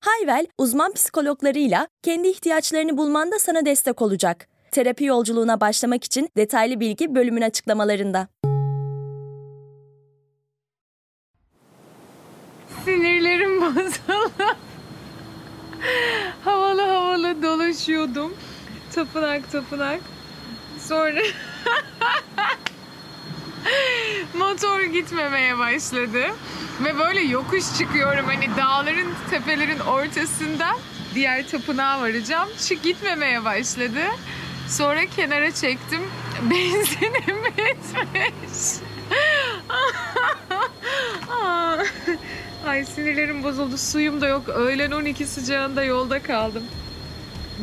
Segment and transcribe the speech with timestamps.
[0.00, 4.48] Hayvel, uzman psikologlarıyla kendi ihtiyaçlarını bulmanda sana destek olacak.
[4.70, 8.28] Terapi yolculuğuna başlamak için detaylı bilgi bölümün açıklamalarında.
[12.84, 14.56] Sinirlerim bozuldu.
[16.44, 18.34] havalı havalı dolaşıyordum.
[18.94, 20.00] Tapınak tapınak.
[20.80, 21.20] Sonra
[24.34, 26.22] motor gitmemeye başladı.
[26.84, 30.76] Ve böyle yokuş çıkıyorum hani dağların tepelerin ortasında
[31.14, 32.48] diğer tapınağa varacağım.
[32.68, 34.00] Çık gitmemeye başladı.
[34.68, 36.00] Sonra kenara çektim.
[36.42, 38.82] Benzinim bitmiş.
[42.66, 43.78] Ay sinirlerim bozuldu.
[43.78, 44.48] Suyum da yok.
[44.48, 46.62] Öğlen 12 sıcağında yolda kaldım.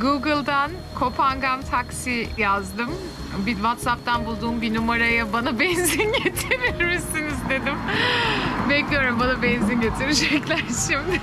[0.01, 2.89] Google'dan Kopangam taksi yazdım.
[3.45, 7.75] Bir WhatsApp'tan bulduğum bir numaraya bana benzin getirir misiniz dedim.
[8.69, 11.21] Bekliyorum bana benzin getirecekler şimdi.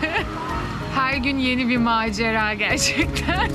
[0.95, 3.51] Her gün yeni bir macera gerçekten.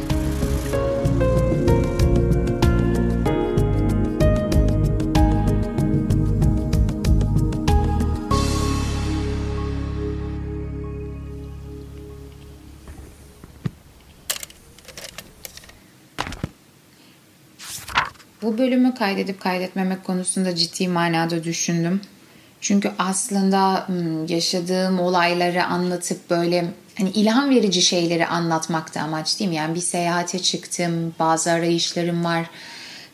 [18.42, 22.02] Bu bölümü kaydedip kaydetmemek konusunda ciddi manada düşündüm.
[22.62, 23.88] Çünkü aslında
[24.28, 26.66] yaşadığım olayları anlatıp böyle
[26.98, 29.56] hani ilham verici şeyleri anlatmakta amaç değil mi?
[29.56, 32.50] Yani bir seyahate çıktım, bazı arayışlarım var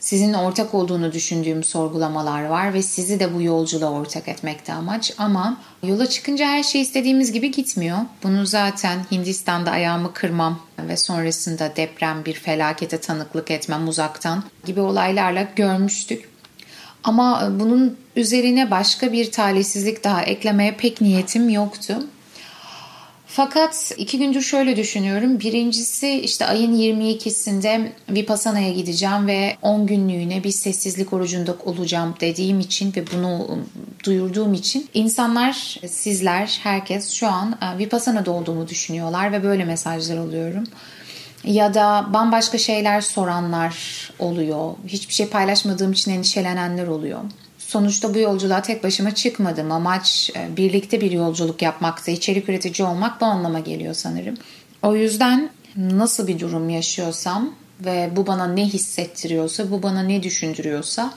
[0.03, 5.57] sizin ortak olduğunu düşündüğüm sorgulamalar var ve sizi de bu yolculuğa ortak etmekte amaç ama
[5.83, 7.97] yola çıkınca her şey istediğimiz gibi gitmiyor.
[8.23, 15.47] Bunu zaten Hindistan'da ayağımı kırmam ve sonrasında deprem bir felakete tanıklık etmem uzaktan gibi olaylarla
[15.55, 16.29] görmüştük.
[17.03, 21.97] Ama bunun üzerine başka bir talihsizlik daha eklemeye pek niyetim yoktu.
[23.35, 25.39] Fakat iki gündür şöyle düşünüyorum.
[25.39, 32.93] Birincisi işte ayın 22'sinde Vipassana'ya gideceğim ve 10 günlüğüne bir sessizlik orucunda olacağım dediğim için
[32.95, 33.59] ve bunu
[34.05, 40.63] duyurduğum için insanlar, sizler, herkes şu an e, Vipassana'da olduğumu düşünüyorlar ve böyle mesajlar alıyorum.
[41.43, 43.75] Ya da bambaşka şeyler soranlar
[44.19, 44.73] oluyor.
[44.87, 47.19] Hiçbir şey paylaşmadığım için endişelenenler oluyor.
[47.73, 49.71] Sonuçta bu yolculuğa tek başıma çıkmadım.
[49.71, 54.35] Amaç e, birlikte bir yolculuk yapmakta, içerik üretici olmak bu anlama geliyor sanırım.
[54.81, 61.13] O yüzden nasıl bir durum yaşıyorsam ve bu bana ne hissettiriyorsa, bu bana ne düşündürüyorsa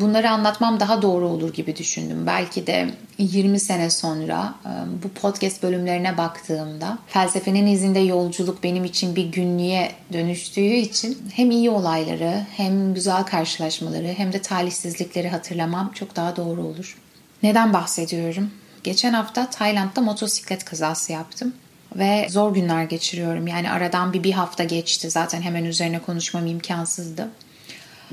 [0.00, 2.26] Bunları anlatmam daha doğru olur gibi düşündüm.
[2.26, 4.70] Belki de 20 sene sonra e,
[5.02, 11.70] bu podcast bölümlerine baktığımda felsefenin izinde yolculuk benim için bir günlüğe dönüştüğü için hem iyi
[11.70, 16.96] olayları hem güzel karşılaşmaları hem de talihsizlikleri hatırlamam çok daha doğru olur.
[17.42, 18.50] Neden bahsediyorum?
[18.84, 21.54] Geçen hafta Tayland'da motosiklet kazası yaptım
[21.96, 23.46] ve zor günler geçiriyorum.
[23.46, 25.10] Yani aradan bir bir hafta geçti.
[25.10, 27.28] Zaten hemen üzerine konuşmam imkansızdı.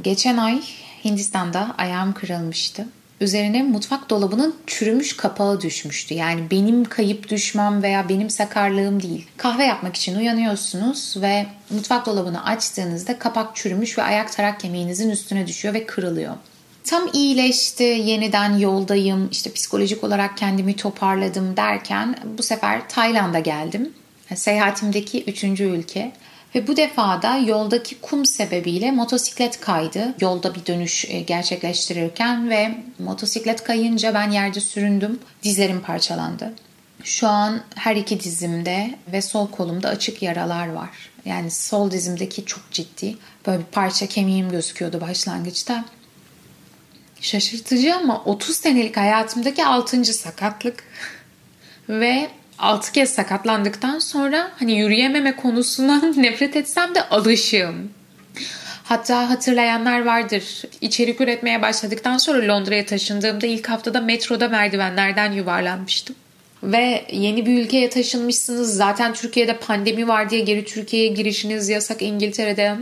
[0.01, 0.61] Geçen ay
[1.05, 2.85] Hindistan'da ayağım kırılmıştı.
[3.21, 6.13] Üzerine mutfak dolabının çürümüş kapağı düşmüştü.
[6.13, 9.27] Yani benim kayıp düşmem veya benim sakarlığım değil.
[9.37, 15.47] Kahve yapmak için uyanıyorsunuz ve mutfak dolabını açtığınızda kapak çürümüş ve ayak tarak kemiğinizin üstüne
[15.47, 16.33] düşüyor ve kırılıyor.
[16.83, 23.93] Tam iyileşti, yeniden yoldayım, işte psikolojik olarak kendimi toparladım derken bu sefer Tayland'a geldim.
[24.35, 26.11] Seyahatimdeki üçüncü ülke.
[26.55, 30.15] Ve bu defa da yoldaki kum sebebiyle motosiklet kaydı.
[30.21, 35.19] Yolda bir dönüş e, gerçekleştirirken ve motosiklet kayınca ben yerde süründüm.
[35.43, 36.53] Dizlerim parçalandı.
[37.03, 40.89] Şu an her iki dizimde ve sol kolumda açık yaralar var.
[41.25, 43.17] Yani sol dizimdeki çok ciddi.
[43.47, 45.85] Böyle bir parça kemiğim gözüküyordu başlangıçta.
[47.21, 50.05] Şaşırtıcı ama 30 senelik hayatımdaki 6.
[50.05, 50.83] sakatlık.
[51.89, 52.29] Ve
[52.61, 57.89] 6 kez sakatlandıktan sonra hani yürüyememe konusundan nefret etsem de alışığım.
[58.83, 60.43] Hatta hatırlayanlar vardır.
[60.81, 66.15] İçerik üretmeye başladıktan sonra Londra'ya taşındığımda ilk haftada metroda merdivenlerden yuvarlanmıştım.
[66.63, 68.75] Ve yeni bir ülkeye taşınmışsınız.
[68.75, 72.01] Zaten Türkiye'de pandemi var diye geri Türkiye'ye girişiniz yasak.
[72.01, 72.75] İngiltere'de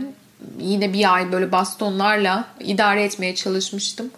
[0.60, 4.10] yine bir ay böyle bastonlarla idare etmeye çalışmıştım.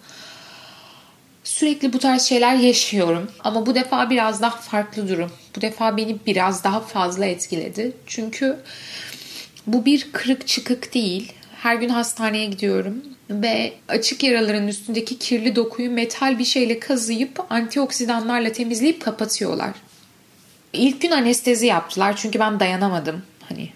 [1.44, 5.31] Sürekli bu tarz şeyler yaşıyorum ama bu defa biraz daha farklı durum.
[5.56, 7.93] Bu defa beni biraz daha fazla etkiledi.
[8.06, 8.56] Çünkü
[9.67, 11.33] bu bir kırık çıkık değil.
[11.62, 18.53] Her gün hastaneye gidiyorum ve açık yaraların üstündeki kirli dokuyu metal bir şeyle kazıyıp antioksidanlarla
[18.53, 19.73] temizleyip kapatıyorlar.
[20.73, 23.23] İlk gün anestezi yaptılar çünkü ben dayanamadım.
[23.49, 23.69] Hani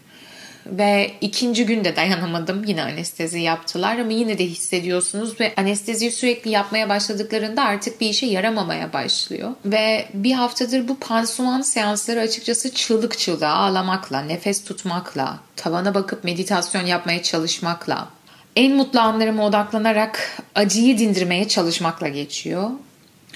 [0.71, 2.65] ve ikinci günde dayanamadım.
[2.65, 8.27] Yine anestezi yaptılar ama yine de hissediyorsunuz ve anesteziyi sürekli yapmaya başladıklarında artık bir işe
[8.27, 9.53] yaramamaya başlıyor.
[9.65, 16.87] Ve bir haftadır bu pansuman seansları açıkçası çığlık çığlığa ağlamakla, nefes tutmakla, tavana bakıp meditasyon
[16.87, 18.09] yapmaya çalışmakla,
[18.57, 22.71] en mutlu anlarıma odaklanarak acıyı dindirmeye çalışmakla geçiyor.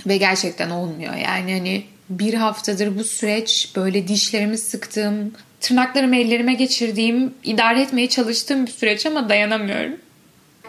[0.06, 1.14] Ve gerçekten olmuyor.
[1.14, 8.66] Yani hani bir haftadır bu süreç böyle dişlerimi sıktığım, tırnaklarımı ellerime geçirdiğim, idare etmeye çalıştığım
[8.66, 9.96] bir süreç ama dayanamıyorum.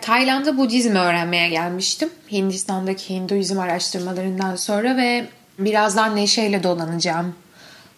[0.02, 2.10] Tayland'a Budizmi öğrenmeye gelmiştim.
[2.32, 5.26] Hindistan'daki Hinduizm araştırmalarından sonra ve
[5.60, 7.36] birazdan neşeyle dolanacağım.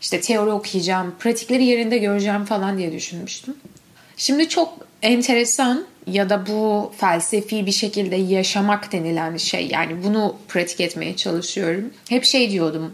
[0.02, 3.56] İşte teori okuyacağım, pratikleri yerinde göreceğim falan diye düşünmüştüm.
[4.18, 10.82] Şimdi çok enteresan ya da bu felsefi bir şekilde yaşamak denilen şey yani bunu pratik
[10.82, 11.94] etmeye çalışıyorum.
[12.10, 12.94] Hep şey diyordum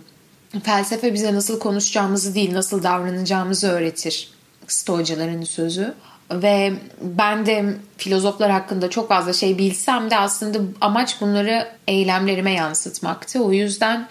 [0.64, 4.30] felsefe bize nasıl konuşacağımızı değil nasıl davranacağımızı öğretir.
[4.68, 5.94] Stoacıların sözü.
[6.32, 13.44] Ve ben de filozoflar hakkında çok fazla şey bilsem de aslında amaç bunları eylemlerime yansıtmaktı.
[13.44, 14.08] O yüzden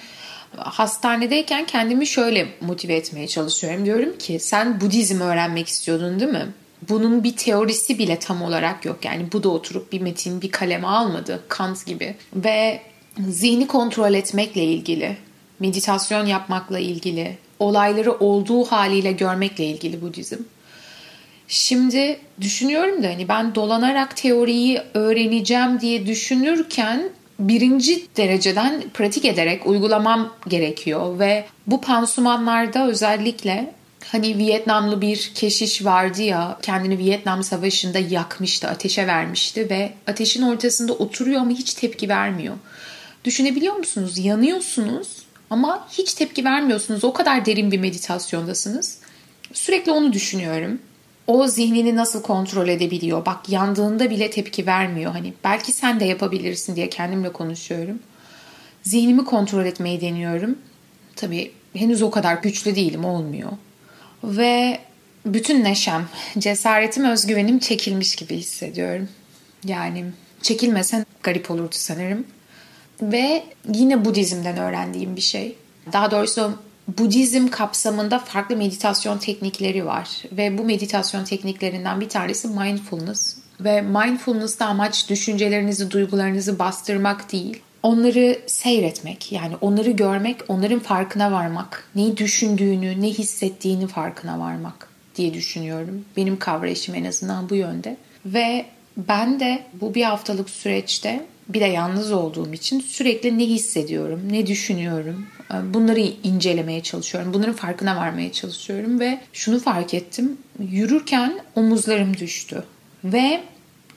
[0.56, 3.84] hastanedeyken kendimi şöyle motive etmeye çalışıyorum.
[3.86, 6.46] Diyorum ki sen Budizm öğrenmek istiyordun değil mi?
[6.88, 9.04] Bunun bir teorisi bile tam olarak yok.
[9.04, 11.42] Yani bu da oturup bir metin, bir kaleme almadı.
[11.48, 12.16] Kant gibi.
[12.34, 12.80] Ve
[13.28, 15.16] zihni kontrol etmekle ilgili
[15.60, 20.38] meditasyon yapmakla ilgili, olayları olduğu haliyle görmekle ilgili Budizm.
[21.48, 30.34] Şimdi düşünüyorum da hani ben dolanarak teoriyi öğreneceğim diye düşünürken birinci dereceden pratik ederek uygulamam
[30.48, 33.74] gerekiyor ve bu pansumanlarda özellikle
[34.04, 40.92] hani Vietnamlı bir keşiş vardı ya kendini Vietnam Savaşı'nda yakmıştı, ateşe vermişti ve ateşin ortasında
[40.92, 42.54] oturuyor ama hiç tepki vermiyor.
[43.24, 44.18] Düşünebiliyor musunuz?
[44.18, 45.08] Yanıyorsunuz
[45.50, 47.04] ama hiç tepki vermiyorsunuz.
[47.04, 48.98] O kadar derin bir meditasyondasınız.
[49.52, 50.78] Sürekli onu düşünüyorum.
[51.26, 53.26] O zihnini nasıl kontrol edebiliyor?
[53.26, 55.12] Bak yandığında bile tepki vermiyor.
[55.12, 57.98] Hani belki sen de yapabilirsin diye kendimle konuşuyorum.
[58.82, 60.58] Zihnimi kontrol etmeyi deniyorum.
[61.16, 63.52] Tabii henüz o kadar güçlü değilim, olmuyor.
[64.24, 64.78] Ve
[65.26, 66.08] bütün neşem,
[66.38, 69.08] cesaretim, özgüvenim çekilmiş gibi hissediyorum.
[69.64, 70.04] Yani
[70.42, 72.24] çekilmesen garip olurdu sanırım.
[73.02, 75.56] Ve yine Budizm'den öğrendiğim bir şey.
[75.92, 76.52] Daha doğrusu
[76.98, 80.08] Budizm kapsamında farklı meditasyon teknikleri var.
[80.32, 83.36] Ve bu meditasyon tekniklerinden bir tanesi mindfulness.
[83.60, 87.60] Ve mindfulness'ta amaç düşüncelerinizi, duygularınızı bastırmak değil.
[87.82, 91.88] Onları seyretmek, yani onları görmek, onların farkına varmak.
[91.94, 96.04] Neyi düşündüğünü, ne hissettiğini farkına varmak diye düşünüyorum.
[96.16, 97.96] Benim kavrayışım en azından bu yönde.
[98.26, 98.66] Ve
[98.96, 104.46] ben de bu bir haftalık süreçte bir de yalnız olduğum için sürekli ne hissediyorum, ne
[104.46, 107.34] düşünüyorum, e, bunları incelemeye çalışıyorum.
[107.34, 110.38] Bunların farkına varmaya çalışıyorum ve şunu fark ettim.
[110.70, 112.64] Yürürken omuzlarım düştü
[113.04, 113.40] ve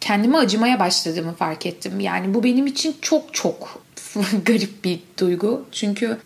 [0.02, 2.00] kendime acımaya başladığımı fark ettim.
[2.00, 3.84] Yani bu benim için çok çok
[4.46, 5.66] garip bir duygu.
[5.72, 6.18] Çünkü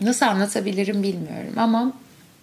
[0.00, 1.92] nasıl anlatabilirim bilmiyorum ama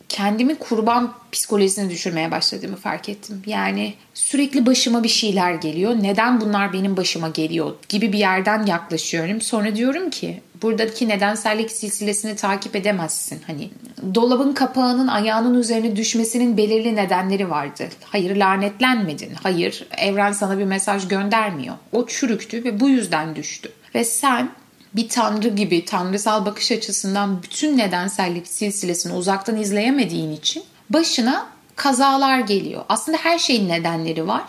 [0.09, 3.43] kendimi kurban psikolojisine düşürmeye başladığımı fark ettim.
[3.45, 5.95] Yani sürekli başıma bir şeyler geliyor.
[6.01, 9.41] Neden bunlar benim başıma geliyor gibi bir yerden yaklaşıyorum.
[9.41, 13.41] Sonra diyorum ki buradaki nedensellik silsilesini takip edemezsin.
[13.48, 13.69] Hani
[14.15, 17.89] dolabın kapağının ayağının üzerine düşmesinin belirli nedenleri vardı.
[18.05, 19.34] Hayır lanetlenmedin.
[19.43, 21.75] Hayır evren sana bir mesaj göndermiyor.
[21.91, 23.72] O çürüktü ve bu yüzden düştü.
[23.95, 24.50] Ve sen
[24.96, 32.86] bir tanrı gibi tanrısal bakış açısından bütün nedensellik silsilesini uzaktan izleyemediğin için başına kazalar geliyor.
[32.89, 34.43] Aslında her şeyin nedenleri var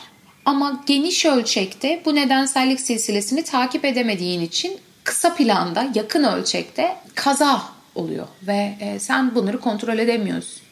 [0.45, 7.63] ama geniş ölçekte bu nedensellik silsilesini takip edemediğin için kısa planda, yakın ölçekte kaza
[7.95, 10.63] oluyor ve e, sen bunları kontrol edemiyorsun.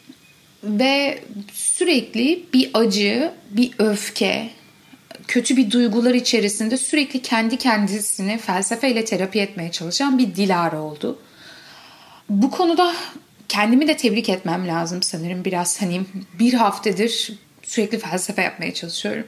[0.63, 1.23] Ve
[1.53, 4.49] sürekli bir acı, bir öfke,
[5.29, 11.19] kötü bir duygular içerisinde sürekli kendi kendisini felsefeyle terapi etmeye çalışan bir Dilara oldu.
[12.29, 12.95] Bu konuda
[13.49, 16.01] kendimi de tebrik etmem lazım sanırım biraz hani
[16.39, 17.31] bir haftadır
[17.63, 19.27] sürekli felsefe yapmaya çalışıyorum.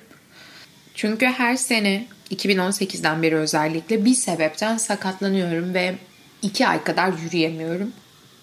[0.95, 5.95] Çünkü her sene 2018'den beri özellikle bir sebepten sakatlanıyorum ve
[6.41, 7.91] iki ay kadar yürüyemiyorum.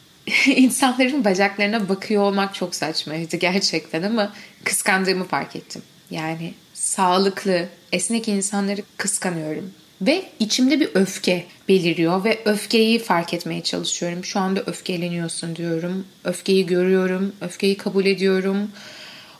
[0.46, 4.32] İnsanların bacaklarına bakıyor olmak çok saçmaydı gerçekten ama
[4.64, 5.82] kıskandığımı fark ettim.
[6.10, 6.54] Yani
[6.88, 9.70] sağlıklı, esnek insanları kıskanıyorum.
[10.02, 14.24] Ve içimde bir öfke beliriyor ve öfkeyi fark etmeye çalışıyorum.
[14.24, 16.04] Şu anda öfkeleniyorsun diyorum.
[16.24, 18.70] Öfkeyi görüyorum, öfkeyi kabul ediyorum.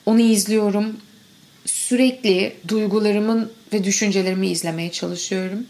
[0.07, 0.97] Onu izliyorum.
[1.67, 5.67] sürekli duygularımın ve düşüncelerimi izlemeye çalışıyorum.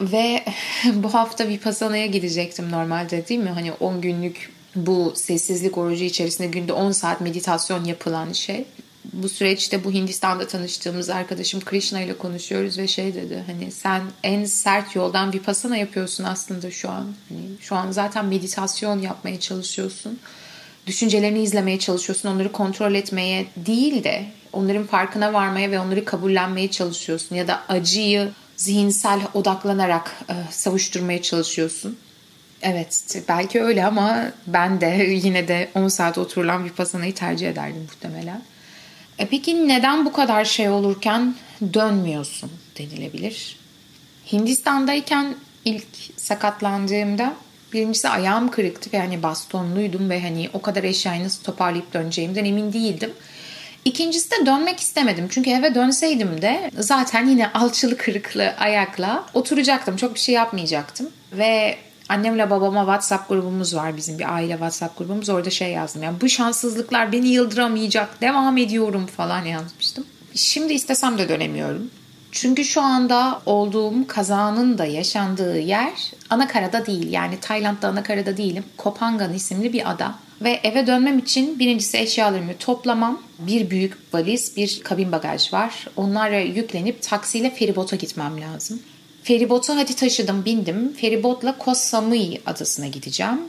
[0.00, 0.44] Ve
[0.94, 3.50] bu hafta Vipassana'ya gidecektim normalde değil mi?
[3.50, 8.64] Hani 10 günlük bu sessizlik orucu içerisinde günde 10 saat meditasyon yapılan şey.
[9.12, 14.44] Bu süreçte bu Hindistan'da tanıştığımız arkadaşım Krishna ile konuşuyoruz ve şey dedi hani sen en
[14.44, 17.06] sert yoldan Vipassana yapıyorsun aslında şu an.
[17.28, 20.18] Hani şu an zaten meditasyon yapmaya çalışıyorsun.
[20.86, 22.28] Düşüncelerini izlemeye çalışıyorsun.
[22.28, 27.36] Onları kontrol etmeye değil de onların farkına varmaya ve onları kabullenmeye çalışıyorsun.
[27.36, 31.98] Ya da acıyı zihinsel odaklanarak e, savuşturmaya çalışıyorsun.
[32.62, 34.86] Evet belki öyle ama ben de
[35.22, 38.42] yine de 10 saat oturulan bir pasanayı tercih ederdim muhtemelen.
[39.20, 41.34] E peki neden bu kadar şey olurken
[41.74, 43.56] dönmüyorsun denilebilir.
[44.32, 45.34] Hindistan'dayken
[45.64, 45.86] ilk
[46.16, 47.34] sakatlandığımda
[47.72, 52.72] birincisi ayağım kırıktı ve hani bastonluydum ve hani o kadar eşyayı nasıl toparlayıp döneceğimden emin
[52.72, 53.12] değildim.
[53.84, 55.28] İkincisi de dönmek istemedim.
[55.30, 59.96] Çünkü eve dönseydim de zaten yine alçılı kırıklı ayakla oturacaktım.
[59.96, 61.10] Çok bir şey yapmayacaktım.
[61.32, 61.76] Ve
[62.10, 65.28] annemle babama WhatsApp grubumuz var bizim bir aile WhatsApp grubumuz.
[65.28, 66.02] Orada şey yazdım.
[66.02, 68.20] Yani bu şanssızlıklar beni yıldıramayacak.
[68.20, 70.04] Devam ediyorum falan yazmıştım.
[70.34, 71.90] Şimdi istesem de dönemiyorum.
[72.32, 77.12] Çünkü şu anda olduğum kazanın da yaşandığı yer anakarada değil.
[77.12, 78.64] Yani Tayland'da anakarada değilim.
[78.76, 80.14] Kopangan isimli bir ada.
[80.40, 83.22] Ve eve dönmem için birincisi eşyalarımı toplamam.
[83.38, 85.86] Bir büyük valiz, bir kabin bagaj var.
[85.96, 88.80] Onlara yüklenip taksiyle feribota gitmem lazım.
[89.22, 90.92] Feribota hadi taşıdım, bindim.
[90.92, 93.40] Feribotla Koh Samui adasına gideceğim.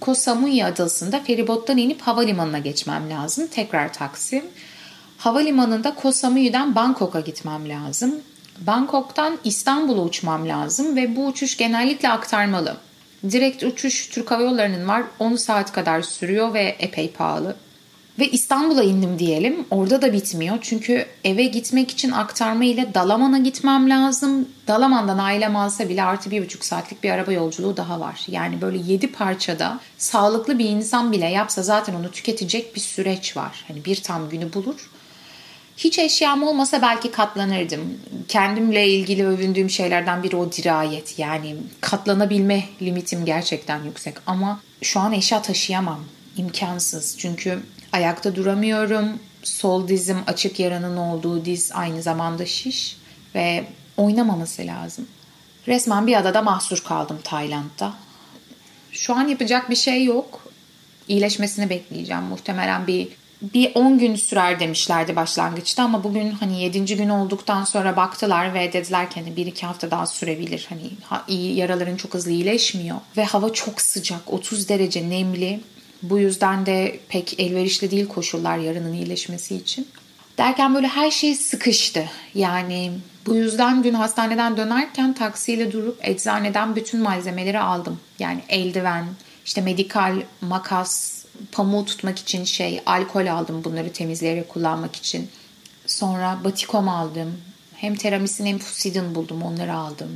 [0.00, 3.46] Koh Samui adasında feribottan inip havalimanına geçmem lazım.
[3.46, 4.44] Tekrar taksi.
[5.18, 8.20] Havalimanında Koh Samui'den Bangkok'a gitmem lazım.
[8.58, 12.76] Bangkok'tan İstanbul'a uçmam lazım ve bu uçuş genellikle aktarmalı.
[13.30, 15.02] Direkt uçuş Türk Hava Yolları'nın var.
[15.18, 17.56] 10 saat kadar sürüyor ve epey pahalı.
[18.18, 19.66] Ve İstanbul'a indim diyelim.
[19.70, 20.58] Orada da bitmiyor.
[20.60, 24.48] Çünkü eve gitmek için aktarma ile Dalaman'a gitmem lazım.
[24.68, 28.20] Dalaman'dan ailem alsa bile artı bir buçuk saatlik bir araba yolculuğu daha var.
[28.28, 33.64] Yani böyle yedi parçada sağlıklı bir insan bile yapsa zaten onu tüketecek bir süreç var.
[33.68, 34.90] Hani bir tam günü bulur.
[35.76, 37.80] Hiç eşyam olmasa belki katlanırdım.
[38.28, 41.18] Kendimle ilgili övündüğüm şeylerden biri o dirayet.
[41.18, 44.14] Yani katlanabilme limitim gerçekten yüksek.
[44.26, 46.00] Ama şu an eşya taşıyamam.
[46.36, 47.14] İmkansız.
[47.18, 47.58] Çünkü
[47.92, 49.18] ayakta duramıyorum.
[49.42, 52.96] Sol dizim açık yaranın olduğu diz aynı zamanda şiş.
[53.34, 53.64] Ve
[53.96, 55.06] oynamaması lazım.
[55.68, 57.94] Resmen bir adada mahsur kaldım Tayland'da.
[58.92, 60.48] Şu an yapacak bir şey yok.
[61.08, 62.22] İyileşmesini bekleyeceğim.
[62.22, 63.08] Muhtemelen bir
[63.42, 66.96] bir 10 gün sürer demişlerdi başlangıçta ama bugün hani 7.
[66.96, 70.66] gün olduktan sonra baktılar ve dediler ki hani 1-2 hafta daha sürebilir.
[70.68, 70.90] Hani
[71.28, 75.60] iyi yaraların çok hızlı iyileşmiyor ve hava çok sıcak 30 derece nemli.
[76.02, 79.88] Bu yüzden de pek elverişli değil koşullar yarının iyileşmesi için.
[80.38, 82.04] Derken böyle her şey sıkıştı.
[82.34, 82.92] Yani
[83.26, 88.00] bu yüzden dün hastaneden dönerken taksiyle durup eczaneden bütün malzemeleri aldım.
[88.18, 89.06] Yani eldiven,
[89.44, 95.28] işte medikal makas, pamuğu tutmak için şey alkol aldım bunları temizleyerek kullanmak için.
[95.86, 97.38] Sonra batikom aldım.
[97.74, 100.10] Hem teramisin hem fusidin buldum onları aldım.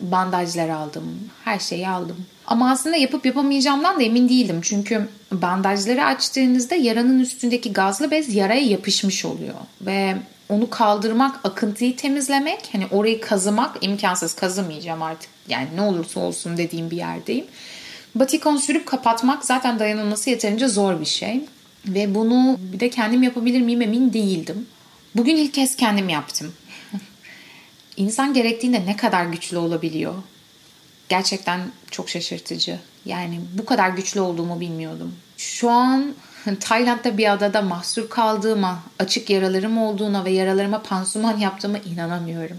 [0.00, 1.04] Bandajlar aldım.
[1.44, 2.16] Her şeyi aldım.
[2.46, 4.60] Ama aslında yapıp yapamayacağımdan da emin değildim.
[4.62, 9.54] Çünkü bandajları açtığınızda yaranın üstündeki gazlı bez yaraya yapışmış oluyor.
[9.80, 10.16] Ve
[10.48, 14.34] onu kaldırmak, akıntıyı temizlemek, hani orayı kazımak imkansız.
[14.34, 15.30] Kazımayacağım artık.
[15.48, 17.44] Yani ne olursa olsun dediğim bir yerdeyim.
[18.14, 21.44] Batikon sürüp kapatmak zaten dayanılması yeterince zor bir şey.
[21.86, 24.66] Ve bunu bir de kendim yapabilir miyim emin değildim.
[25.14, 26.52] Bugün ilk kez kendim yaptım.
[27.98, 30.14] İnsan gerektiğinde ne kadar güçlü olabiliyor?
[31.08, 32.78] Gerçekten çok şaşırtıcı.
[33.04, 35.14] Yani bu kadar güçlü olduğumu bilmiyordum.
[35.36, 36.14] Şu an
[36.60, 42.56] Tayland'da bir adada mahsur kaldığıma, açık yaralarım olduğuna ve yaralarıma pansuman yaptığıma inanamıyorum.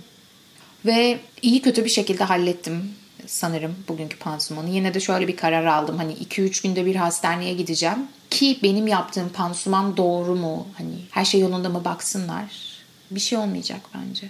[0.86, 2.94] Ve iyi kötü bir şekilde hallettim
[3.26, 4.70] sanırım bugünkü pansumanı.
[4.70, 5.98] Yine de şöyle bir karar aldım.
[5.98, 8.08] Hani 2-3 günde bir hastaneye gideceğim.
[8.30, 10.68] Ki benim yaptığım pansuman doğru mu?
[10.78, 12.46] Hani her şey yolunda mı baksınlar.
[13.12, 14.30] Bir şey olmayacak bence.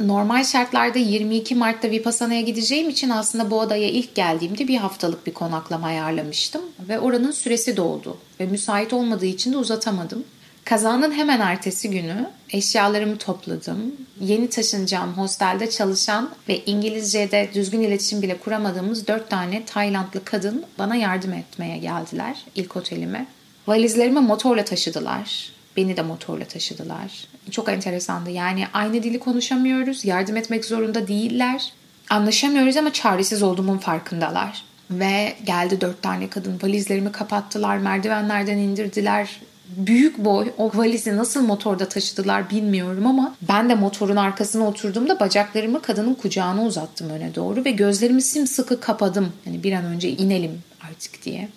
[0.00, 5.34] Normal şartlarda 22 Mart'ta Vipassana'ya gideceğim için aslında bu adaya ilk geldiğimde bir haftalık bir
[5.34, 6.62] konaklama ayarlamıştım.
[6.88, 8.18] Ve oranın süresi doldu.
[8.40, 10.24] Ve müsait olmadığı için de uzatamadım.
[10.64, 13.94] Kazanın hemen ertesi günü eşyalarımı topladım.
[14.20, 20.96] Yeni taşınacağım hostelde çalışan ve İngilizce'de düzgün iletişim bile kuramadığımız dört tane Taylandlı kadın bana
[20.96, 23.26] yardım etmeye geldiler ilk otelime.
[23.66, 25.59] Valizlerimi motorla taşıdılar.
[25.80, 27.26] Beni de motorla taşıdılar.
[27.50, 28.30] Çok enteresandı.
[28.30, 30.04] Yani aynı dili konuşamıyoruz.
[30.04, 31.72] Yardım etmek zorunda değiller.
[32.10, 34.64] Anlaşamıyoruz ama çaresiz olduğumun farkındalar.
[34.90, 37.78] Ve geldi dört tane kadın valizlerimi kapattılar.
[37.78, 39.40] Merdivenlerden indirdiler
[39.76, 45.82] büyük boy o valizi nasıl motorda taşıdılar bilmiyorum ama ben de motorun arkasına oturduğumda bacaklarımı
[45.82, 49.32] kadının kucağına uzattım öne doğru ve gözlerimi simsıkı kapadım.
[49.44, 51.48] Hani bir an önce inelim artık diye.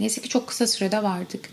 [0.00, 1.50] Neyse ki çok kısa sürede vardık.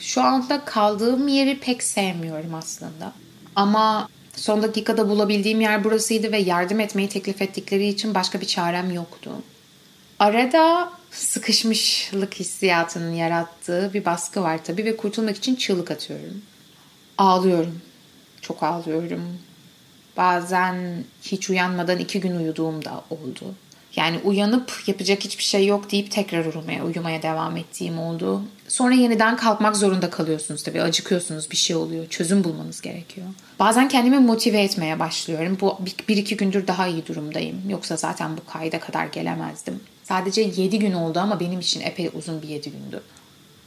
[0.00, 3.12] Şu anda kaldığım yeri pek sevmiyorum aslında.
[3.56, 8.90] Ama son dakikada bulabildiğim yer burasıydı ve yardım etmeyi teklif ettikleri için başka bir çarem
[8.90, 9.30] yoktu.
[10.18, 16.42] Arada sıkışmışlık hissiyatının yarattığı bir baskı var tabii ve kurtulmak için çığlık atıyorum.
[17.18, 17.80] Ağlıyorum.
[18.40, 19.38] Çok ağlıyorum.
[20.16, 23.54] Bazen hiç uyanmadan iki gün uyuduğum da oldu.
[23.96, 28.42] Yani uyanıp yapacak hiçbir şey yok deyip tekrar uyumaya, uyumaya devam ettiğim oldu.
[28.68, 30.82] Sonra yeniden kalkmak zorunda kalıyorsunuz tabii.
[30.82, 32.06] Acıkıyorsunuz bir şey oluyor.
[32.06, 33.26] Çözüm bulmanız gerekiyor.
[33.58, 35.58] Bazen kendimi motive etmeye başlıyorum.
[35.60, 35.78] Bu
[36.08, 37.70] bir, iki gündür daha iyi durumdayım.
[37.70, 39.80] Yoksa zaten bu kayda kadar gelemezdim.
[40.04, 43.02] Sadece 7 gün oldu ama benim için epey uzun bir 7 gündü.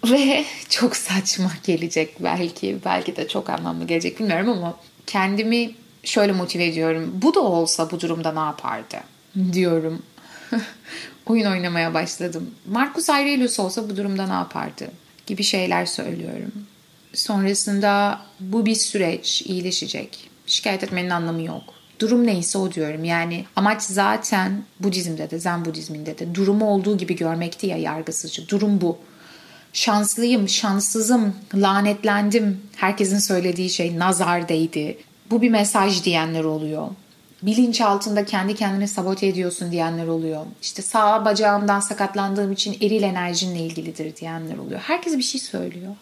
[0.05, 2.77] Ve çok saçma gelecek belki.
[2.85, 5.71] Belki de çok anlamlı gelecek bilmiyorum ama kendimi
[6.03, 7.11] şöyle motive ediyorum.
[7.13, 8.97] Bu da olsa bu durumda ne yapardı?
[9.53, 10.01] Diyorum.
[11.25, 12.51] Oyun oynamaya başladım.
[12.65, 14.87] Marcus Aurelius olsa bu durumda ne yapardı?
[15.25, 16.51] Gibi şeyler söylüyorum.
[17.13, 20.29] Sonrasında bu bir süreç, iyileşecek.
[20.47, 23.03] Şikayet etmenin anlamı yok durum neyse o diyorum.
[23.03, 28.47] Yani amaç zaten Budizm'de de Zen Budizm'inde de durumu olduğu gibi görmekti ya yargısızca.
[28.47, 28.97] Durum bu.
[29.73, 32.61] Şanslıyım, şanssızım, lanetlendim.
[32.75, 34.97] Herkesin söylediği şey nazar değdi.
[35.31, 36.87] Bu bir mesaj diyenler oluyor.
[37.45, 40.45] Bilinç altında kendi kendine sabote ediyorsun diyenler oluyor.
[40.61, 44.79] İşte sağ bacağımdan sakatlandığım için eril enerjinle ilgilidir diyenler oluyor.
[44.79, 45.95] Herkes bir şey söylüyor.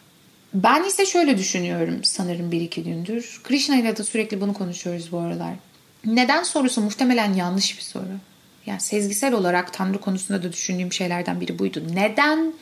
[0.54, 3.42] Ben ise şöyle düşünüyorum sanırım bir iki gündür.
[3.44, 5.54] Krishna ile de sürekli bunu konuşuyoruz bu aralar.
[6.06, 8.18] Neden sorusu muhtemelen yanlış bir soru.
[8.66, 11.84] Yani sezgisel olarak Tanrı konusunda da düşündüğüm şeylerden biri buydu.
[11.94, 12.54] Neden?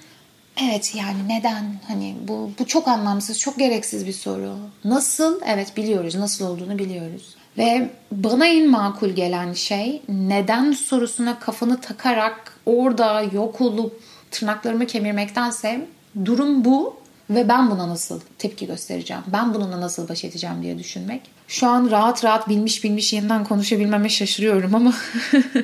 [0.63, 1.75] Evet yani neden?
[1.87, 4.57] Hani bu, bu çok anlamsız, çok gereksiz bir soru.
[4.85, 5.41] Nasıl?
[5.45, 6.15] Evet biliyoruz.
[6.15, 7.35] Nasıl olduğunu biliyoruz.
[7.59, 15.87] Ve bana en makul gelen şey neden sorusuna kafanı takarak orada yok olup tırnaklarımı kemirmektense
[16.25, 19.23] durum bu ve ben buna nasıl tepki göstereceğim?
[19.27, 21.21] Ben bununla nasıl baş edeceğim diye düşünmek.
[21.47, 24.93] Şu an rahat rahat bilmiş bilmiş yeniden konuşabilmeme şaşırıyorum ama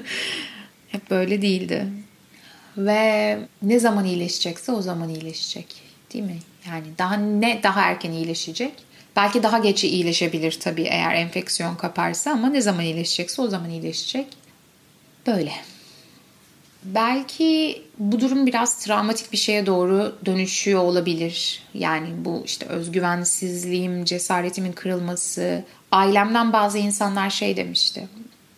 [0.87, 1.87] hep böyle değildi.
[2.77, 5.67] Ve ne zaman iyileşecekse o zaman iyileşecek.
[6.13, 6.37] Değil mi?
[6.67, 8.73] Yani daha ne daha erken iyileşecek?
[9.15, 14.27] Belki daha geç iyileşebilir tabii eğer enfeksiyon kaparsa ama ne zaman iyileşecekse o zaman iyileşecek.
[15.27, 15.51] Böyle.
[16.83, 21.63] Belki bu durum biraz travmatik bir şeye doğru dönüşüyor olabilir.
[21.73, 25.63] Yani bu işte özgüvensizliğim, cesaretimin kırılması.
[25.91, 28.07] Ailemden bazı insanlar şey demişti.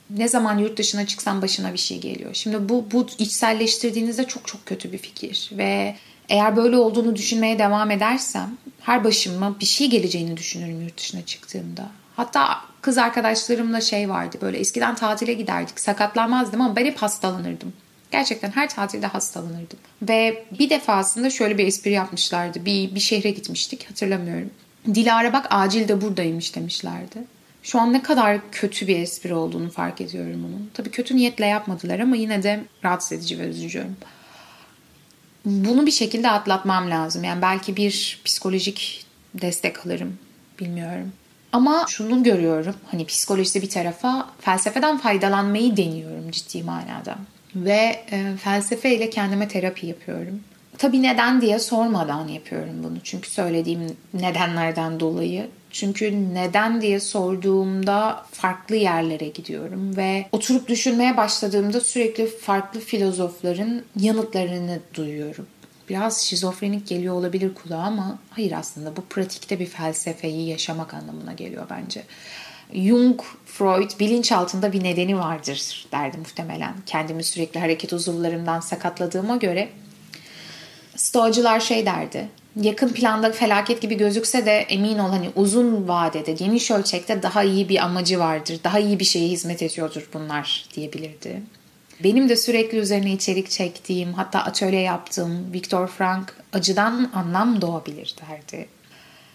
[0.10, 2.34] Ne zaman yurt dışına çıksan başına bir şey geliyor.
[2.34, 5.50] Şimdi bu, bu içselleştirdiğinizde çok çok kötü bir fikir.
[5.52, 5.96] Ve
[6.30, 11.90] eğer böyle olduğunu düşünmeye devam edersem her başıma bir şey geleceğini düşünürüm yurt dışına çıktığımda.
[12.16, 17.74] Hatta kız arkadaşlarımla şey vardı böyle eskiden tatile giderdik sakatlanmazdım ama ben hep hastalanırdım.
[18.12, 19.80] Gerçekten her tatilde hastalanırdım.
[20.02, 22.66] Ve bir defasında şöyle bir espri yapmışlardı.
[22.66, 24.50] Bir, bir şehre gitmiştik hatırlamıyorum.
[24.94, 27.24] Dilara bak acil de buradaymış demişlerdi.
[27.64, 30.70] Şu an ne kadar kötü bir espri olduğunu fark ediyorum onun.
[30.74, 33.86] Tabii kötü niyetle yapmadılar ama yine de rahatsız edici ve üzücü.
[35.48, 37.24] Bunu bir şekilde atlatmam lazım.
[37.24, 40.18] Yani belki bir psikolojik destek alırım.
[40.60, 41.12] Bilmiyorum.
[41.52, 42.76] Ama şunu görüyorum.
[42.92, 47.16] Hani psikolojisi bir tarafa felsefeden faydalanmayı deniyorum ciddi manada
[47.56, 50.40] ve e, felsefe ile kendime terapi yapıyorum.
[50.78, 52.98] Tabii neden diye sormadan yapıyorum bunu.
[53.04, 55.48] Çünkü söylediğim nedenlerden dolayı.
[55.72, 64.80] Çünkü neden diye sorduğumda farklı yerlere gidiyorum ve oturup düşünmeye başladığımda sürekli farklı filozofların yanıtlarını
[64.94, 65.48] duyuyorum.
[65.90, 71.66] Biraz şizofrenik geliyor olabilir kulağa ama hayır aslında bu pratikte bir felsefeyi yaşamak anlamına geliyor
[71.70, 72.04] bence.
[72.74, 76.74] Jung, Freud bilinçaltında bir nedeni vardır derdi muhtemelen.
[76.86, 79.70] Kendimi sürekli hareket uzuvlarımdan sakatladığıma göre
[80.98, 82.28] Stoacılar şey derdi.
[82.62, 87.70] Yakın planda felaket gibi gözükse de emin ol hani uzun vadede, geniş ölçekte daha iyi
[87.70, 88.60] bir amacı vardır.
[88.64, 91.42] Daha iyi bir şeye hizmet ediyordur bunlar diyebilirdi.
[92.04, 98.68] Benim de sürekli üzerine içerik çektiğim, hatta atölye yaptığım Viktor Frank acıdan anlam doğabilir derdi.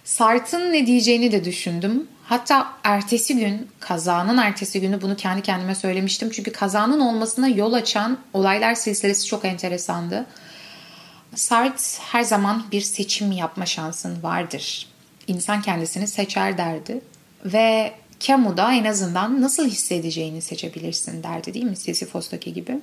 [0.05, 2.09] Sartre'ın ne diyeceğini de düşündüm.
[2.25, 6.31] Hatta ertesi gün, kazanın ertesi günü bunu kendi kendime söylemiştim.
[6.33, 10.27] Çünkü kazanın olmasına yol açan olaylar silsilesi çok enteresandı.
[11.35, 14.87] Sartre her zaman bir seçim yapma şansın vardır.
[15.27, 17.01] İnsan kendisini seçer derdi.
[17.45, 22.81] Ve Camus'da en azından nasıl hissedeceğini seçebilirsin derdi değil mi Sisyphos'taki gibi.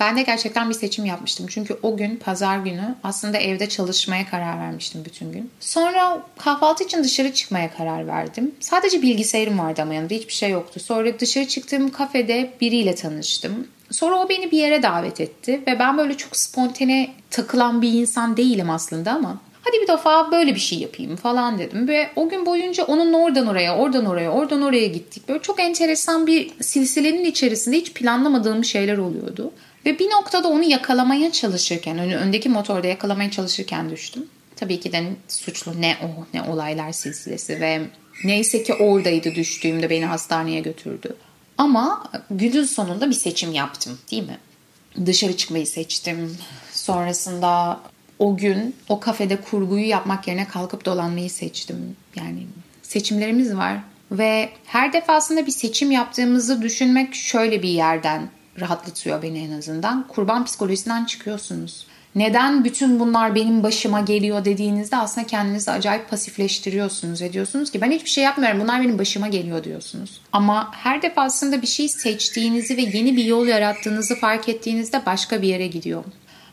[0.00, 1.46] Ben de gerçekten bir seçim yapmıştım.
[1.50, 5.50] Çünkü o gün pazar günü aslında evde çalışmaya karar vermiştim bütün gün.
[5.60, 8.54] Sonra kahvaltı için dışarı çıkmaya karar verdim.
[8.60, 10.80] Sadece bilgisayarım vardı ama yanımda hiçbir şey yoktu.
[10.80, 13.68] Sonra dışarı çıktığım kafede biriyle tanıştım.
[13.94, 18.36] Sonra o beni bir yere davet etti ve ben böyle çok spontane takılan bir insan
[18.36, 21.88] değilim aslında ama hadi bir defa böyle bir şey yapayım falan dedim.
[21.88, 25.28] Ve o gün boyunca onunla oradan oraya, oradan oraya, oradan oraya gittik.
[25.28, 29.52] Böyle çok enteresan bir silsilenin içerisinde hiç planlamadığım şeyler oluyordu.
[29.86, 34.26] Ve bir noktada onu yakalamaya çalışırken, öndeki motorda yakalamaya çalışırken düştüm.
[34.56, 37.80] Tabii ki de suçlu ne o, ne olaylar silsilesi ve
[38.24, 41.16] neyse ki oradaydı düştüğümde beni hastaneye götürdü.
[41.58, 44.38] Ama günün sonunda bir seçim yaptım değil mi?
[45.06, 46.38] Dışarı çıkmayı seçtim.
[46.72, 47.80] Sonrasında
[48.18, 51.96] o gün o kafede kurguyu yapmak yerine kalkıp dolanmayı seçtim.
[52.16, 52.46] Yani
[52.82, 53.78] seçimlerimiz var
[54.10, 58.28] ve her defasında bir seçim yaptığımızı düşünmek şöyle bir yerden
[58.60, 60.08] rahatlatıyor beni en azından.
[60.08, 61.86] Kurban psikolojisinden çıkıyorsunuz.
[62.14, 67.90] Neden bütün bunlar benim başıma geliyor dediğinizde aslında kendinizi acayip pasifleştiriyorsunuz ve diyorsunuz ki ben
[67.90, 70.20] hiçbir şey yapmıyorum bunlar benim başıma geliyor diyorsunuz.
[70.32, 75.48] Ama her defasında bir şey seçtiğinizi ve yeni bir yol yarattığınızı fark ettiğinizde başka bir
[75.48, 76.04] yere gidiyor.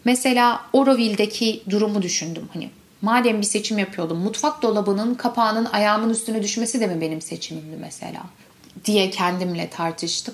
[0.06, 2.50] Mesela Oroville'deki durumu düşündüm.
[2.54, 2.70] Hani
[3.02, 8.24] madem bir seçim yapıyordum mutfak dolabının kapağının ayağımın üstüne düşmesi de mi benim seçimimdi mesela
[8.86, 10.34] diye kendimle tartıştım.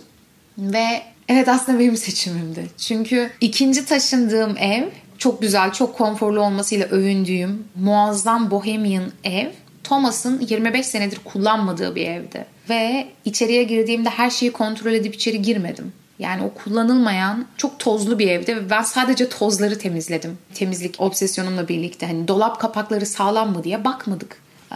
[0.57, 2.67] Ve evet aslında benim seçimimdi.
[2.77, 4.83] Çünkü ikinci taşındığım ev
[5.17, 9.49] çok güzel, çok konforlu olmasıyla övündüğüm muazzam bohemian ev
[9.83, 12.45] Thomas'ın 25 senedir kullanmadığı bir evdi.
[12.69, 15.93] Ve içeriye girdiğimde her şeyi kontrol edip içeri girmedim.
[16.19, 20.37] Yani o kullanılmayan çok tozlu bir evde ve ben sadece tozları temizledim.
[20.53, 24.41] Temizlik obsesyonumla birlikte hani dolap kapakları sağlam mı diye bakmadık.
[24.71, 24.75] Ee,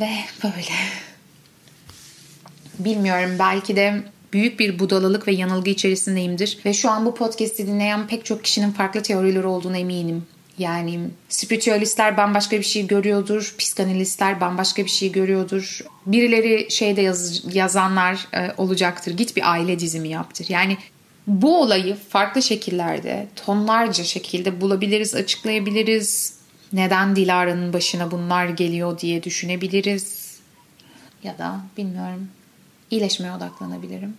[0.00, 0.10] ve
[0.44, 0.72] böyle.
[2.78, 6.58] Bilmiyorum belki de büyük bir budalalık ve yanılgı içerisindeyimdir.
[6.64, 10.26] Ve şu an bu podcast'i dinleyen pek çok kişinin farklı teorileri olduğuna eminim.
[10.58, 15.80] Yani spiritüalistler bambaşka bir şey görüyordur, psikanalistler bambaşka bir şey görüyordur.
[16.06, 19.16] Birileri şeyde yaz, yazanlar e, olacaktır.
[19.16, 20.46] Git bir aile dizimi yaptır.
[20.48, 20.76] Yani
[21.26, 26.34] bu olayı farklı şekillerde, tonlarca şekilde bulabiliriz, açıklayabiliriz.
[26.72, 30.32] Neden Dilara'nın başına bunlar geliyor diye düşünebiliriz.
[31.24, 32.28] Ya da bilmiyorum
[32.92, 34.16] iyileşmeye odaklanabilirim.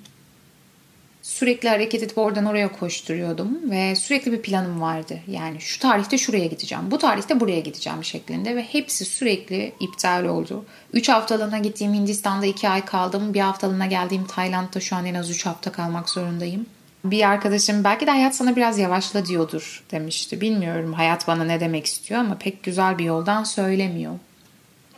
[1.22, 5.20] Sürekli hareket edip oradan oraya koşturuyordum ve sürekli bir planım vardı.
[5.28, 10.66] Yani şu tarihte şuraya gideceğim, bu tarihte buraya gideceğim şeklinde ve hepsi sürekli iptal oldu.
[10.94, 13.34] 3 haftalığına gittiğim Hindistan'da 2 ay kaldım.
[13.34, 16.66] Bir haftalığına geldiğim Tayland'da şu an en az 3 hafta kalmak zorundayım.
[17.06, 20.42] Bir arkadaşım belki de hayat sana biraz yavaşla diyordur demişti.
[20.42, 24.14] Bilmiyorum hayat bana ne demek istiyor ama pek güzel bir yoldan söylemiyor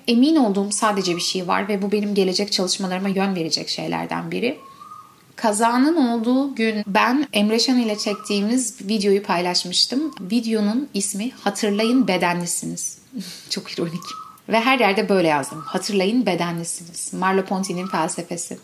[0.07, 4.59] emin olduğum sadece bir şey var ve bu benim gelecek çalışmalarıma yön verecek şeylerden biri.
[5.35, 10.11] Kazanın olduğu gün ben Emre Şan ile çektiğimiz videoyu paylaşmıştım.
[10.21, 12.97] Videonun ismi Hatırlayın Bedenlisiniz.
[13.49, 14.03] Çok ironik.
[14.49, 15.61] Ve her yerde böyle yazdım.
[15.61, 17.13] Hatırlayın bedenlisiniz.
[17.13, 18.57] Merleau-Ponty'nin felsefesi.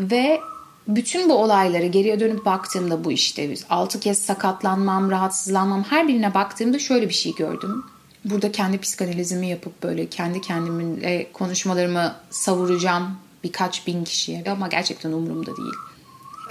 [0.00, 0.40] Ve
[0.88, 6.78] bütün bu olayları geriye dönüp baktığımda bu işte 6 kez sakatlanmam, rahatsızlanmam her birine baktığımda
[6.78, 7.84] şöyle bir şey gördüm
[8.24, 15.56] burada kendi psikanalizimi yapıp böyle kendi kendimle konuşmalarımı savuracağım birkaç bin kişiye ama gerçekten umurumda
[15.56, 15.74] değil.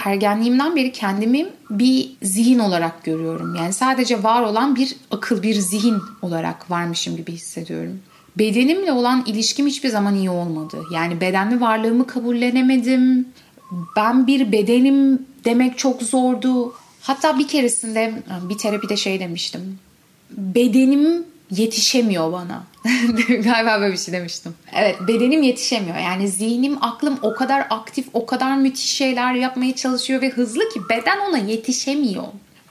[0.06, 3.56] Ergenliğimden beri kendimi bir zihin olarak görüyorum.
[3.56, 8.00] Yani sadece var olan bir akıl, bir zihin olarak varmışım gibi hissediyorum.
[8.38, 10.84] Bedenimle olan ilişkim hiçbir zaman iyi olmadı.
[10.94, 13.28] Yani bedenli varlığımı kabullenemedim.
[13.96, 16.74] Ben bir bedenim demek çok zordu.
[17.02, 19.80] Hatta bir keresinde bir terapide şey demiştim.
[20.32, 21.26] Bedenim
[21.58, 22.64] yetişemiyor bana.
[23.44, 24.56] Galiba böyle bir şey demiştim.
[24.74, 25.98] Evet bedenim yetişemiyor.
[25.98, 30.82] Yani zihnim, aklım o kadar aktif, o kadar müthiş şeyler yapmaya çalışıyor ve hızlı ki
[30.90, 32.24] beden ona yetişemiyor.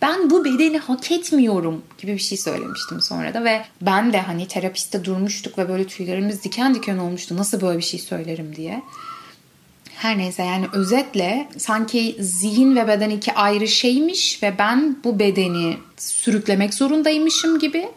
[0.02, 4.48] ben bu bedeni hak etmiyorum gibi bir şey söylemiştim sonra da ve ben de hani
[4.48, 8.82] terapiste durmuştuk ve böyle tüylerimiz diken diken olmuştu nasıl böyle bir şey söylerim diye.
[9.94, 15.76] Her neyse yani özetle sanki zihin ve beden iki ayrı şeymiş ve ben bu bedeni
[15.96, 17.88] sürüklemek zorundaymışım gibi.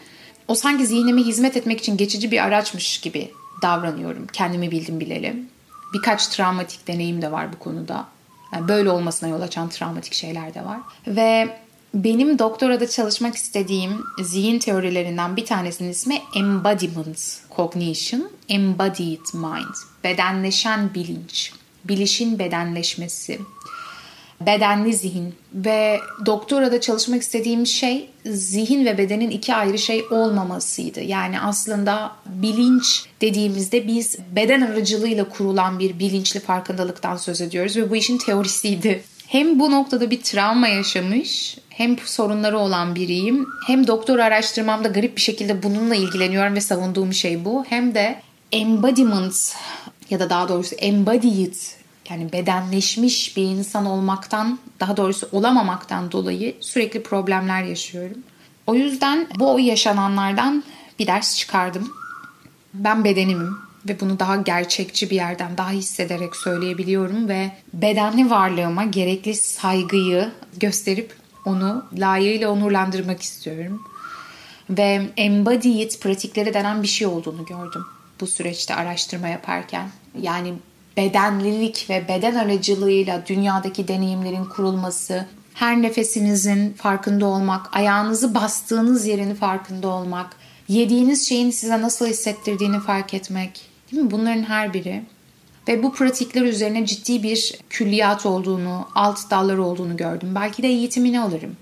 [0.47, 3.31] O sanki zihnime hizmet etmek için geçici bir araçmış gibi
[3.61, 4.27] davranıyorum.
[4.33, 5.43] Kendimi bildim bileli.
[5.93, 8.07] Birkaç travmatik deneyim de var bu konuda.
[8.53, 10.79] Yani böyle olmasına yol açan travmatik şeyler de var.
[11.07, 11.57] Ve
[11.93, 21.51] benim doktorada çalışmak istediğim zihin teorilerinden bir tanesinin ismi Embodiment Cognition, Embodied Mind, bedenleşen bilinç,
[21.85, 23.39] bilişin bedenleşmesi,
[24.41, 31.01] bedenli zihin ve doktorada çalışmak istediğim şey zihin ve bedenin iki ayrı şey olmamasıydı.
[31.01, 37.95] Yani aslında bilinç dediğimizde biz beden aracılığıyla kurulan bir bilinçli farkındalıktan söz ediyoruz ve bu
[37.95, 39.03] işin teorisiydi.
[39.27, 45.21] Hem bu noktada bir travma yaşamış hem sorunları olan biriyim hem doktor araştırmamda garip bir
[45.21, 47.65] şekilde bununla ilgileniyorum ve savunduğum şey bu.
[47.69, 48.21] Hem de
[48.51, 49.55] embodiment
[50.09, 51.55] ya da daha doğrusu embodied
[52.09, 58.17] yani bedenleşmiş bir insan olmaktan daha doğrusu olamamaktan dolayı sürekli problemler yaşıyorum.
[58.67, 60.63] O yüzden bu yaşananlardan
[60.99, 61.93] bir ders çıkardım.
[62.73, 63.57] Ben bedenimim
[63.89, 71.15] ve bunu daha gerçekçi bir yerden daha hissederek söyleyebiliyorum ve bedenli varlığıma gerekli saygıyı gösterip
[71.45, 73.83] onu layığıyla onurlandırmak istiyorum.
[74.69, 77.85] Ve embodied pratikleri denen bir şey olduğunu gördüm
[78.19, 79.89] bu süreçte araştırma yaparken.
[80.21, 80.53] Yani
[80.97, 89.87] bedenlilik ve beden aracılığıyla dünyadaki deneyimlerin kurulması, her nefesinizin farkında olmak, ayağınızı bastığınız yerin farkında
[89.87, 90.35] olmak,
[90.67, 93.61] yediğiniz şeyin size nasıl hissettirdiğini fark etmek.
[93.91, 94.11] Değil mi?
[94.11, 95.03] Bunların her biri.
[95.67, 100.31] Ve bu pratikler üzerine ciddi bir külliyat olduğunu, alt dalları olduğunu gördüm.
[100.35, 101.55] Belki de eğitimini alırım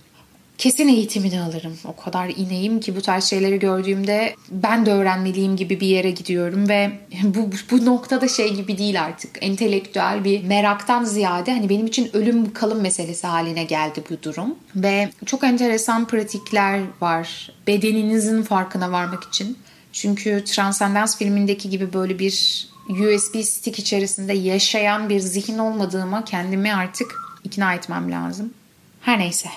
[0.63, 1.77] kesin eğitimini alırım.
[1.85, 6.69] O kadar ineyim ki bu tarz şeyleri gördüğümde ben de öğrenmeliyim gibi bir yere gidiyorum
[6.69, 6.91] ve
[7.23, 9.37] bu, bu noktada şey gibi değil artık.
[9.41, 14.55] Entelektüel bir meraktan ziyade hani benim için ölüm kalım meselesi haline geldi bu durum.
[14.75, 19.57] Ve çok enteresan pratikler var bedeninizin farkına varmak için.
[19.93, 27.15] Çünkü Transcendence filmindeki gibi böyle bir USB stick içerisinde yaşayan bir zihin olmadığıma kendimi artık
[27.43, 28.53] ikna etmem lazım.
[29.01, 29.49] Her neyse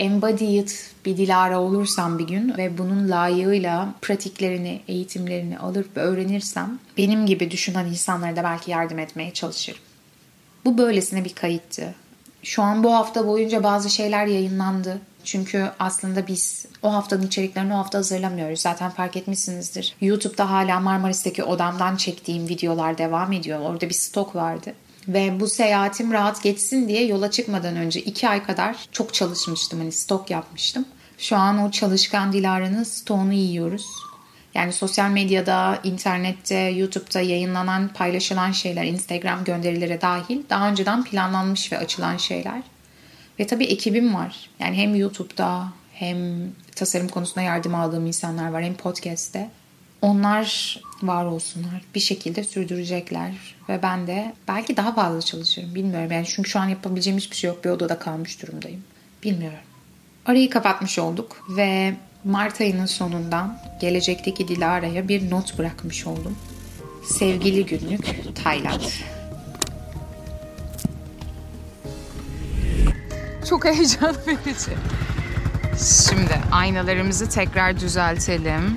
[0.00, 0.68] embodied
[1.04, 7.86] bir Dilara olursam bir gün ve bunun layığıyla pratiklerini, eğitimlerini alıp öğrenirsem benim gibi düşünen
[7.86, 9.80] insanlara da belki yardım etmeye çalışırım.
[10.64, 11.94] Bu böylesine bir kayıttı.
[12.42, 15.00] Şu an bu hafta boyunca bazı şeyler yayınlandı.
[15.24, 18.60] Çünkü aslında biz o haftanın içeriklerini o hafta hazırlamıyoruz.
[18.60, 19.96] Zaten fark etmişsinizdir.
[20.00, 23.60] YouTube'da hala Marmaris'teki odamdan çektiğim videolar devam ediyor.
[23.60, 24.74] Orada bir stok vardı.
[25.08, 29.78] Ve bu seyahatim rahat geçsin diye yola çıkmadan önce iki ay kadar çok çalışmıştım.
[29.78, 30.84] Hani stok yapmıştım.
[31.18, 33.86] Şu an o çalışkan Dilara'nın stoğunu yiyoruz.
[34.54, 41.78] Yani sosyal medyada, internette, YouTube'da yayınlanan, paylaşılan şeyler, Instagram gönderileri dahil daha önceden planlanmış ve
[41.78, 42.62] açılan şeyler.
[43.38, 44.50] Ve tabii ekibim var.
[44.58, 46.18] Yani hem YouTube'da hem
[46.76, 49.50] tasarım konusunda yardım aldığım insanlar var hem podcast'te.
[50.02, 51.82] Onlar var olsunlar.
[51.94, 53.32] Bir şekilde sürdürecekler.
[53.68, 55.74] Ve ben de belki daha fazla çalışırım.
[55.74, 56.12] Bilmiyorum.
[56.12, 57.64] Yani çünkü şu an yapabileceğim hiçbir şey yok.
[57.64, 58.82] Bir odada kalmış durumdayım.
[59.22, 59.58] Bilmiyorum.
[60.26, 66.38] Arayı kapatmış olduk ve Mart ayının sonundan gelecekteki Dilara'ya bir not bırakmış oldum.
[67.04, 68.80] Sevgili günlük Tayland.
[73.48, 74.70] Çok heyecan verici.
[76.08, 78.76] Şimdi aynalarımızı tekrar düzeltelim.